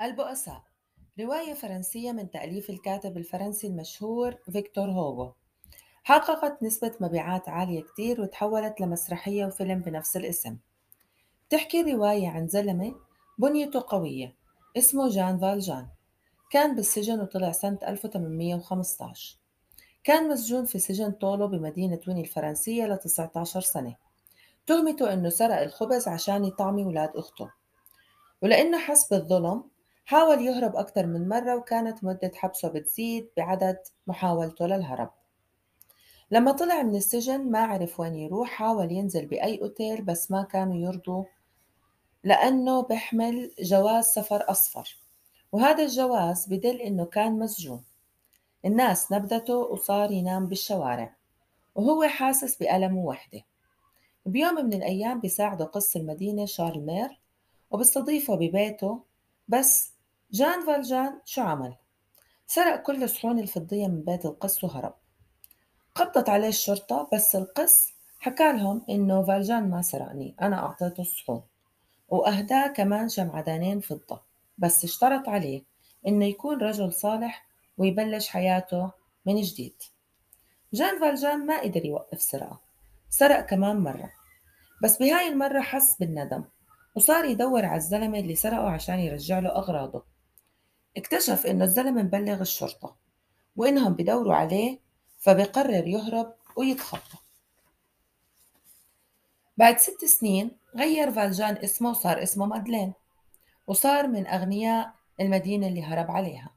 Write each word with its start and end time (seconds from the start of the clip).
البؤساء. 0.00 0.62
رواية 1.20 1.54
فرنسية 1.54 2.12
من 2.12 2.30
تأليف 2.30 2.70
الكاتب 2.70 3.16
الفرنسي 3.16 3.66
المشهور 3.66 4.34
فيكتور 4.52 4.90
هوغو. 4.90 5.32
حققت 6.02 6.62
نسبة 6.62 6.92
مبيعات 7.00 7.48
عالية 7.48 7.82
كتير 7.82 8.20
وتحولت 8.20 8.80
لمسرحية 8.80 9.46
وفيلم 9.46 9.80
بنفس 9.80 10.16
الاسم. 10.16 10.58
بتحكي 11.48 11.80
الرواية 11.80 12.28
عن 12.28 12.48
زلمة 12.48 12.94
بنيته 13.38 13.84
قوية 13.88 14.34
اسمه 14.76 15.08
جان 15.08 15.38
فالجان. 15.38 15.88
كان 16.50 16.76
بالسجن 16.76 17.20
وطلع 17.20 17.52
سنة 17.52 17.78
1815 17.88 19.38
كان 20.04 20.28
مسجون 20.28 20.64
في 20.64 20.78
سجن 20.78 21.10
طولو 21.10 21.48
بمدينة 21.48 22.00
ويني 22.08 22.20
الفرنسية 22.20 22.86
ل 22.86 22.98
19 22.98 23.60
سنة. 23.60 23.96
تهمته 24.66 25.12
إنه 25.12 25.28
سرق 25.28 25.60
الخبز 25.60 26.08
عشان 26.08 26.44
يطعمي 26.44 26.84
ولاد 26.84 27.16
أخته. 27.16 27.50
ولأنه 28.42 28.78
حس 28.78 29.08
بالظلم 29.08 29.64
حاول 30.04 30.40
يهرب 30.40 30.76
أكثر 30.76 31.06
من 31.06 31.28
مرة 31.28 31.56
وكانت 31.56 32.04
مدة 32.04 32.32
حبسه 32.34 32.68
بتزيد 32.68 33.28
بعدد 33.36 33.78
محاولته 34.06 34.66
للهرب. 34.66 35.10
لما 36.30 36.52
طلع 36.52 36.82
من 36.82 36.96
السجن 36.96 37.50
ما 37.50 37.58
عرف 37.58 38.00
وين 38.00 38.14
يروح 38.14 38.50
حاول 38.50 38.92
ينزل 38.92 39.26
بأي 39.26 39.62
أوتيل 39.62 40.02
بس 40.02 40.30
ما 40.30 40.42
كانوا 40.42 40.76
يرضوا 40.76 41.24
لأنه 42.24 42.82
بيحمل 42.82 43.54
جواز 43.60 44.04
سفر 44.04 44.50
أصفر. 44.50 44.96
وهذا 45.52 45.84
الجواز 45.84 46.46
بدل 46.46 46.76
إنه 46.80 47.04
كان 47.04 47.38
مسجون. 47.38 47.84
الناس 48.64 49.12
نبذته 49.12 49.56
وصار 49.56 50.10
ينام 50.10 50.46
بالشوارع 50.46 51.16
وهو 51.74 52.08
حاسس 52.08 52.56
بألم 52.56 52.96
ووحدة. 52.96 53.42
بيوم 54.26 54.54
من 54.54 54.72
الأيام 54.72 55.20
بيساعده 55.20 55.64
قس 55.64 55.96
المدينة 55.96 56.46
شارل 56.46 56.80
مير 56.80 57.20
وبيستضيفه 57.70 58.34
ببيته 58.34 59.02
بس 59.48 59.91
جان 60.32 60.66
فالجان 60.66 61.20
شو 61.24 61.42
عمل؟ 61.42 61.74
سرق 62.46 62.82
كل 62.82 63.02
الصحون 63.02 63.38
الفضية 63.38 63.86
من 63.86 64.02
بيت 64.02 64.26
القس 64.26 64.64
وهرب. 64.64 64.94
قبضت 65.94 66.28
عليه 66.28 66.48
الشرطة 66.48 67.08
بس 67.12 67.36
القس 67.36 67.92
حكى 68.18 68.52
لهم 68.52 68.84
إنه 68.90 69.22
فالجان 69.22 69.70
ما 69.70 69.82
سرقني 69.82 70.34
أنا 70.40 70.58
أعطيته 70.58 71.00
الصحون. 71.00 71.42
وأهداه 72.08 72.66
كمان 72.66 73.08
شمعدانين 73.08 73.80
فضة. 73.80 74.20
بس 74.58 74.84
اشترط 74.84 75.28
عليه 75.28 75.62
إنه 76.06 76.24
يكون 76.24 76.58
رجل 76.62 76.92
صالح 76.92 77.46
ويبلش 77.78 78.28
حياته 78.28 78.90
من 79.26 79.40
جديد. 79.40 79.82
جان 80.72 81.00
فالجان 81.00 81.46
ما 81.46 81.60
قدر 81.60 81.84
يوقف 81.84 82.22
سرقة. 82.22 82.60
سرق 83.10 83.40
كمان 83.40 83.76
مرة. 83.76 84.10
بس 84.82 84.98
بهاي 84.98 85.28
المرة 85.28 85.60
حس 85.60 85.96
بالندم 85.96 86.44
وصار 86.94 87.24
يدور 87.24 87.64
على 87.64 87.76
الزلمة 87.76 88.18
اللي 88.18 88.34
سرقه 88.34 88.70
عشان 88.70 88.98
يرجع 88.98 89.38
له 89.38 89.48
أغراضه. 89.48 90.11
اكتشف 90.96 91.46
إنه 91.46 91.64
الزلمة 91.64 92.02
مبلغ 92.02 92.40
الشرطة 92.40 92.96
وإنهم 93.56 93.92
بدوروا 93.92 94.34
عليه 94.34 94.78
فبقرر 95.18 95.86
يهرب 95.86 96.34
ويتخبى 96.56 97.18
بعد 99.56 99.78
ست 99.78 100.04
سنين 100.04 100.50
غير 100.76 101.12
فالجان 101.12 101.56
اسمه 101.56 101.90
وصار 101.90 102.22
اسمه 102.22 102.46
مادلين 102.46 102.92
وصار 103.66 104.06
من 104.06 104.26
أغنياء 104.26 104.94
المدينة 105.20 105.66
اللي 105.66 105.82
هرب 105.82 106.10
عليها. 106.10 106.50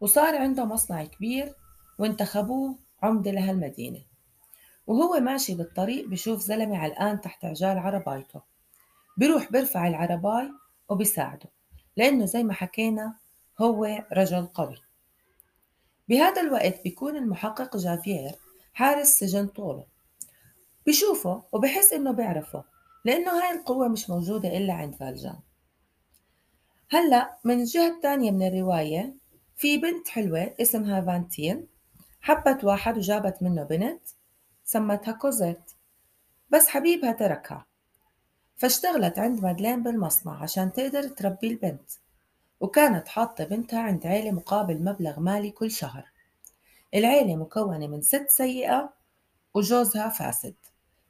وصار 0.00 0.36
عنده 0.36 0.64
مصنع 0.64 1.04
كبير 1.04 1.54
وانتخبوه 1.98 2.78
عمدة 3.02 3.30
لهالمدينة. 3.30 4.00
وهو 4.86 5.20
ماشي 5.20 5.54
بالطريق 5.54 6.08
بشوف 6.08 6.40
زلمة 6.40 6.78
علقان 6.78 7.20
تحت 7.20 7.44
عجال 7.44 7.78
عربايته. 7.78 8.42
بيروح 9.16 9.52
بيرفع 9.52 9.88
العرباي 9.88 10.50
وبيساعده 10.88 11.48
لأنه 11.96 12.24
زي 12.24 12.42
ما 12.42 12.52
حكينا 12.52 13.16
هو 13.60 14.04
رجل 14.12 14.46
قوي. 14.46 14.76
بهذا 16.08 16.40
الوقت 16.40 16.82
بيكون 16.84 17.16
المحقق 17.16 17.76
جافير 17.76 18.32
حارس 18.74 19.08
سجن 19.08 19.46
طوله. 19.46 19.86
بشوفه 20.86 21.42
وبحس 21.52 21.92
إنه 21.92 22.12
بيعرفه 22.12 22.64
لأنه 23.04 23.30
هاي 23.30 23.58
القوة 23.58 23.88
مش 23.88 24.10
موجودة 24.10 24.56
إلا 24.56 24.72
عند 24.72 24.94
فالجان. 24.94 25.38
هلأ 26.90 27.38
من 27.44 27.60
الجهة 27.60 27.96
الثانية 27.96 28.30
من 28.30 28.46
الرواية 28.46 29.14
في 29.56 29.78
بنت 29.78 30.08
حلوة 30.08 30.54
اسمها 30.60 31.00
فانتين 31.00 31.66
حبت 32.20 32.64
واحد 32.64 32.98
وجابت 32.98 33.42
منه 33.42 33.62
بنت 33.62 34.02
سمتها 34.64 35.12
كوزيت. 35.12 35.70
بس 36.50 36.68
حبيبها 36.68 37.12
تركها. 37.12 37.66
فاشتغلت 38.56 39.18
عند 39.18 39.42
مادلين 39.42 39.82
بالمصنع 39.82 40.42
عشان 40.42 40.72
تقدر 40.72 41.08
تربي 41.08 41.46
البنت. 41.46 41.90
وكانت 42.60 43.08
حاطة 43.08 43.44
بنتها 43.44 43.80
عند 43.80 44.06
عيلة 44.06 44.30
مقابل 44.30 44.84
مبلغ 44.84 45.20
مالي 45.20 45.50
كل 45.50 45.70
شهر. 45.70 46.04
العيلة 46.94 47.36
مكونة 47.36 47.86
من 47.86 48.02
ست 48.02 48.26
سيئة 48.28 48.92
وجوزها 49.54 50.08
فاسد. 50.08 50.54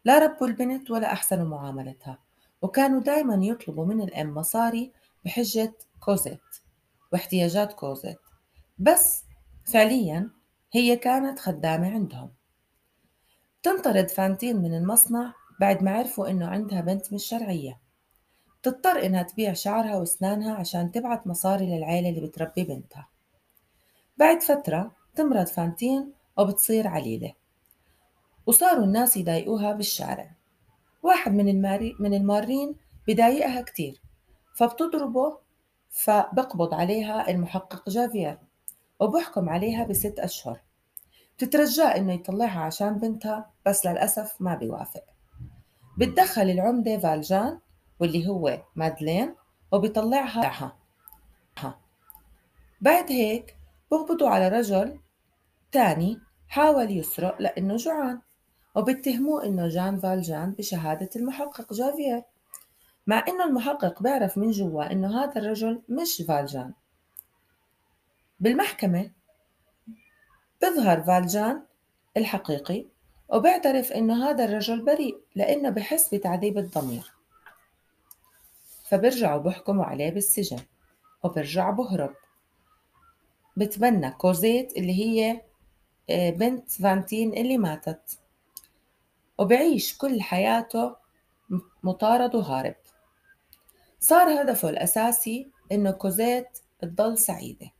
لا 0.04 0.18
ربوا 0.18 0.46
البنت 0.46 0.90
ولا 0.90 1.12
أحسنوا 1.12 1.48
معاملتها. 1.48 2.18
وكانوا 2.62 3.00
دايما 3.00 3.44
يطلبوا 3.44 3.86
من 3.86 4.00
الأم 4.00 4.34
مصاري 4.34 4.92
بحجة 5.24 5.72
كوزيت 6.00 6.40
واحتياجات 7.12 7.72
كوزيت. 7.72 8.18
بس 8.78 9.24
فعليا 9.64 10.30
هي 10.72 10.96
كانت 10.96 11.38
خدامة 11.38 11.94
عندهم. 11.94 12.30
تنطرد 13.62 14.10
فانتين 14.10 14.56
من 14.56 14.74
المصنع 14.74 15.34
بعد 15.60 15.82
ما 15.82 15.90
عرفوا 15.90 16.30
إنه 16.30 16.46
عندها 16.46 16.80
بنت 16.80 17.12
مش 17.12 17.24
شرعية. 17.24 17.83
تضطر 18.64 19.06
إنها 19.06 19.22
تبيع 19.22 19.52
شعرها 19.52 19.96
وأسنانها 19.96 20.54
عشان 20.54 20.92
تبعت 20.92 21.26
مصاري 21.26 21.66
للعيلة 21.76 22.08
اللي 22.08 22.20
بتربي 22.20 22.64
بنتها. 22.64 23.08
بعد 24.16 24.42
فترة 24.42 24.92
تمرض 25.14 25.46
فانتين 25.46 26.12
وبتصير 26.38 26.86
عليلة 26.86 27.34
وصاروا 28.46 28.84
الناس 28.84 29.16
يضايقوها 29.16 29.72
بالشارع. 29.72 30.30
واحد 31.02 31.32
من 31.32 31.48
الماري 31.48 31.96
من 32.00 32.14
المارين 32.14 32.76
بضايقها 33.08 33.62
كتير 33.62 34.00
فبتضربه 34.56 35.38
فبقبض 35.90 36.74
عليها 36.74 37.30
المحقق 37.30 37.90
جافير 37.90 38.38
وبحكم 39.00 39.48
عليها 39.48 39.84
بست 39.84 40.18
أشهر. 40.18 40.60
بتترجاه 41.36 41.96
إنه 41.96 42.12
يطلعها 42.12 42.60
عشان 42.60 42.98
بنتها 42.98 43.50
بس 43.66 43.86
للأسف 43.86 44.36
ما 44.40 44.54
بيوافق. 44.54 45.04
بتدخل 45.98 46.50
العمدة 46.50 46.98
فالجان 46.98 47.58
واللي 48.00 48.28
هو 48.28 48.62
مادلين 48.76 49.34
وبيطلعها 49.72 50.42
بعد 52.80 53.12
هيك 53.12 53.56
بقبضوا 53.90 54.28
على 54.28 54.48
رجل 54.48 54.98
تاني 55.72 56.20
حاول 56.48 56.90
يسرق 56.90 57.42
لأنه 57.42 57.76
جوعان 57.76 58.20
وبيتهموه 58.74 59.44
إنه 59.44 59.68
جان 59.68 59.98
فالجان 60.00 60.52
بشهادة 60.52 61.10
المحقق 61.16 61.72
جافير 61.72 62.22
مع 63.06 63.24
إنه 63.28 63.44
المحقق 63.44 64.02
بيعرف 64.02 64.38
من 64.38 64.50
جوا 64.50 64.92
إنه 64.92 65.24
هذا 65.24 65.40
الرجل 65.40 65.82
مش 65.88 66.22
فالجان. 66.28 66.72
بالمحكمة 68.40 69.10
بيظهر 70.60 71.02
فالجان 71.02 71.62
الحقيقي 72.16 72.86
وبيعترف 73.28 73.92
إنه 73.92 74.30
هذا 74.30 74.44
الرجل 74.44 74.84
بريء 74.84 75.20
لأنه 75.34 75.70
بحس 75.70 76.14
بتعذيب 76.14 76.58
الضمير. 76.58 77.13
فبرجعوا 78.94 79.42
بحكموا 79.42 79.84
عليه 79.84 80.10
بالسجن 80.10 80.58
وبرجع 81.22 81.70
بهرب. 81.70 82.14
بتبنى 83.56 84.10
كوزيت 84.10 84.76
اللي 84.76 84.92
هي 84.92 85.42
آه، 86.10 86.30
بنت 86.30 86.70
فانتين 86.70 87.32
اللي 87.32 87.58
ماتت. 87.58 88.18
وبعيش 89.38 89.96
كل 89.98 90.22
حياته 90.22 90.96
مطارد 91.82 92.34
وهارب. 92.34 92.74
صار 94.00 94.42
هدفه 94.42 94.68
الأساسي 94.68 95.50
إنه 95.72 95.90
كوزيت 95.90 96.58
تضل 96.78 97.18
سعيدة. 97.18 97.70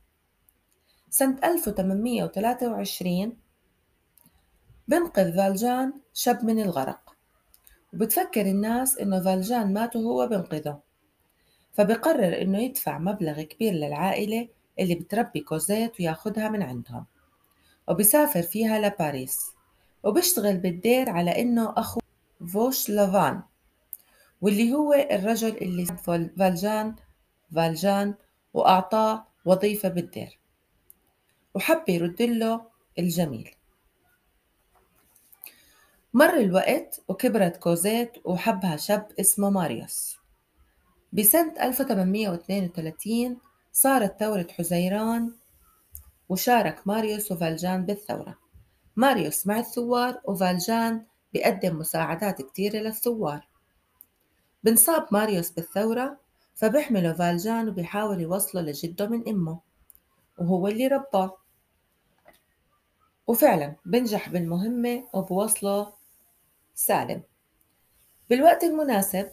سنة 1.11 1.39
1823 1.45 3.37
بنقذ 4.89 5.37
فالجان 5.37 5.93
شاب 6.15 6.45
من 6.45 6.61
الغرق. 6.61 7.17
وبتفكر 7.93 8.47
الناس 8.47 8.99
إنه 8.99 9.21
فالجان 9.21 9.73
مات 9.73 9.97
وهو 9.97 10.27
بنقذه 10.27 10.84
فبقرر 11.75 12.43
إنه 12.43 12.59
يدفع 12.59 12.99
مبلغ 12.99 13.43
كبير 13.43 13.73
للعائلة 13.73 14.49
اللي 14.79 14.95
بتربي 14.95 15.41
كوزيت 15.41 16.01
وياخدها 16.01 16.49
من 16.49 16.63
عندهم 16.63 17.05
وبسافر 17.89 18.43
فيها 18.43 18.79
لباريس 18.79 19.53
وبيشتغل 20.03 20.57
بالدير 20.57 21.11
على 21.11 21.43
إنه 21.43 21.75
أخو 21.77 22.01
فوش 22.53 22.91
لافان 22.91 23.43
واللي 24.41 24.73
هو 24.73 24.93
الرجل 24.93 25.57
اللي 25.57 25.87
فالجان 26.39 26.95
فالجان 27.55 28.15
وأعطاه 28.55 29.27
وظيفة 29.45 29.89
بالدير 29.89 30.39
وحب 31.55 31.89
يرد 31.89 32.23
له 32.23 32.61
الجميل. 32.99 33.51
مر 36.15 36.37
الوقت 36.37 37.03
وكبرت 37.09 37.57
كوزيت 37.57 38.13
وحبها 38.25 38.77
شاب 38.77 39.09
اسمه 39.21 39.51
ماريوس. 39.51 40.17
بسنة 41.15 41.55
1832 41.63 43.37
صارت 43.73 44.21
ثورة 44.21 44.47
حزيران 44.59 45.33
وشارك 46.29 46.87
ماريوس 46.87 47.33
وفالجان 47.33 47.87
بالثورة. 47.87 48.39
ماريوس 48.97 49.47
مع 49.47 49.59
الثوار 49.59 50.21
وفالجان 50.25 51.05
بيقدم 51.33 51.79
مساعدات 51.79 52.43
كتيرة 52.43 52.77
للثوار. 52.79 53.49
بنصاب 54.65 55.07
ماريوس 55.11 55.51
بالثورة 55.51 56.19
فبيحمله 56.55 57.13
فالجان 57.13 57.69
وبيحاول 57.69 58.21
يوصله 58.21 58.63
لجده 58.63 59.07
من 59.09 59.29
أمه 59.29 59.59
وهو 60.39 60.69
اللي 60.69 60.87
رباه. 60.87 61.37
وفعلا 63.27 63.75
بنجح 63.87 64.29
بالمهمة 64.29 65.05
وبوصله 65.13 65.93
سالم. 66.75 67.23
بالوقت 68.31 68.65
المناسب 68.65 69.31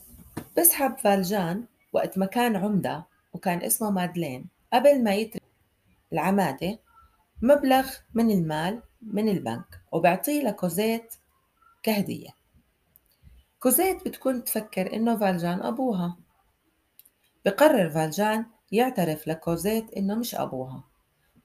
بسحب 0.58 0.98
فالجان 0.98 1.66
وقت 1.94 2.18
ما 2.18 2.26
كان 2.26 2.56
عمدة 2.56 3.06
وكان 3.34 3.64
اسمه 3.64 3.92
مادلين 3.92 4.46
قبل 4.74 5.04
ما 5.04 5.14
يترك 5.14 5.44
العمادة 6.14 6.80
مبلغ 7.42 7.90
من 8.14 8.32
المال 8.32 8.82
من 9.02 9.30
البنك 9.30 9.82
وبعطيه 9.92 10.44
لكوزيت 10.44 11.16
كهدية. 11.84 12.30
كوزيت 13.60 14.08
بتكون 14.08 14.44
تفكر 14.44 14.94
إنه 14.94 15.18
فالجان 15.18 15.62
أبوها. 15.62 16.18
بقرر 17.46 17.90
فالجان 17.90 18.46
يعترف 18.72 19.28
لكوزيت 19.28 19.94
إنه 19.94 20.16
مش 20.16 20.36
أبوها 20.36 20.84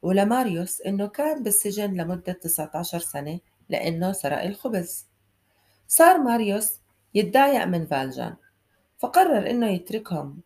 ولماريوس 0.02 0.80
إنه 0.80 1.06
كان 1.06 1.42
بالسجن 1.42 1.94
لمدة 1.94 2.32
19 2.32 2.98
سنة 2.98 3.40
لأنه 3.68 4.12
سرق 4.12 4.42
الخبز. 4.42 5.06
صار 5.88 6.18
ماريوس 6.18 6.72
يتضايق 7.14 7.64
من 7.64 7.86
فالجان 7.86 8.36
فقرر 8.98 9.50
إنه 9.50 9.66
يتركهم 9.66 10.40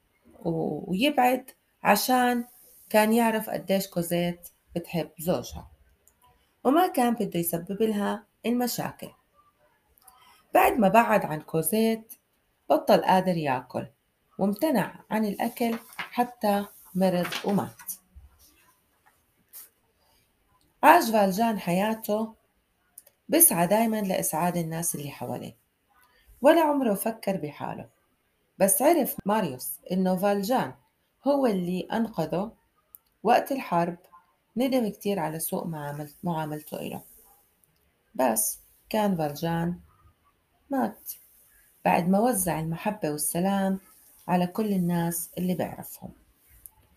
ويبعد 0.44 1.50
عشان 1.82 2.44
كان 2.91 3.12
يعرف 3.12 3.50
قديش 3.50 3.88
كوزيت 3.88 4.49
بتحب 4.76 5.11
زوجها. 5.19 5.70
وما 6.64 6.87
كان 6.87 7.14
بده 7.14 7.41
يسبب 7.41 7.82
لها 7.82 8.26
المشاكل. 8.47 9.11
بعد 10.55 10.73
ما 10.73 10.88
بعد 10.88 11.25
عن 11.25 11.41
كوزيت 11.41 12.12
بطل 12.70 13.00
قادر 13.02 13.37
ياكل 13.37 13.87
وامتنع 14.38 15.05
عن 15.11 15.25
الأكل 15.25 15.79
حتى 15.96 16.67
مرض 16.94 17.26
ومات. 17.44 17.93
عاش 20.82 21.11
فالجان 21.11 21.58
حياته 21.58 22.35
بسعى 23.29 23.67
دايما 23.67 24.00
لإسعاد 24.00 24.56
الناس 24.56 24.94
اللي 24.94 25.11
حواليه 25.11 25.56
ولا 26.43 26.61
عمره 26.61 26.94
فكر 26.94 27.37
بحاله. 27.37 28.00
بس 28.60 28.82
عرف 28.82 29.16
ماريوس 29.26 29.78
إنه 29.92 30.16
فالجان 30.16 30.74
هو 31.26 31.46
اللي 31.46 31.80
أنقذه 31.80 32.52
وقت 33.22 33.52
الحرب 33.52 33.96
ندم 34.56 34.88
كتير 34.88 35.18
على 35.18 35.38
سوء 35.38 35.66
معاملته 36.24 36.80
إله. 36.80 37.02
بس 38.14 38.58
كان 38.90 39.16
فالجان 39.16 39.80
مات 40.70 41.12
بعد 41.84 42.08
ما 42.08 42.18
وزع 42.20 42.60
المحبة 42.60 43.10
والسلام 43.10 43.80
على 44.28 44.46
كل 44.46 44.72
الناس 44.72 45.30
اللي 45.38 45.54
بيعرفهم 45.54 46.12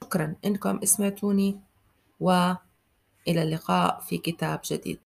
شكرا 0.03 0.35
إنكم 0.45 0.85
سمعتوني 0.85 1.59
وإلى 2.19 2.57
اللقاء 3.27 3.99
في 3.99 4.17
كتاب 4.17 4.59
جديد. 4.65 4.99